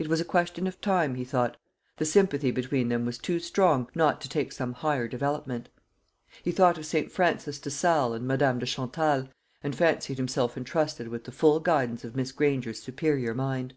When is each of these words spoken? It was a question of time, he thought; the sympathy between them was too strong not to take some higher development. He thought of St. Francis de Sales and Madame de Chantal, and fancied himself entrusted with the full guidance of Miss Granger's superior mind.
It 0.00 0.08
was 0.08 0.20
a 0.20 0.24
question 0.24 0.66
of 0.66 0.80
time, 0.80 1.14
he 1.14 1.24
thought; 1.24 1.56
the 1.98 2.04
sympathy 2.04 2.50
between 2.50 2.88
them 2.88 3.06
was 3.06 3.18
too 3.18 3.38
strong 3.38 3.88
not 3.94 4.20
to 4.22 4.28
take 4.28 4.50
some 4.50 4.72
higher 4.72 5.06
development. 5.06 5.68
He 6.42 6.50
thought 6.50 6.76
of 6.76 6.84
St. 6.84 7.12
Francis 7.12 7.60
de 7.60 7.70
Sales 7.70 8.16
and 8.16 8.26
Madame 8.26 8.58
de 8.58 8.66
Chantal, 8.66 9.28
and 9.62 9.76
fancied 9.76 10.16
himself 10.18 10.56
entrusted 10.56 11.06
with 11.06 11.22
the 11.22 11.30
full 11.30 11.60
guidance 11.60 12.02
of 12.02 12.16
Miss 12.16 12.32
Granger's 12.32 12.82
superior 12.82 13.32
mind. 13.32 13.74